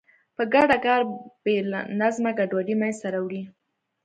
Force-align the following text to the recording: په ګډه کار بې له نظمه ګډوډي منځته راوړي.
په 0.35 0.43
ګډه 0.53 0.77
کار 0.85 1.01
بې 1.43 1.57
له 1.71 1.79
نظمه 1.99 2.31
ګډوډي 2.39 2.75
منځته 2.81 3.07
راوړي. 3.13 3.41